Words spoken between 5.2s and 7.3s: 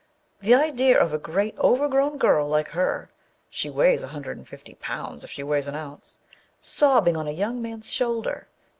if she weighs an ounce) sobbing on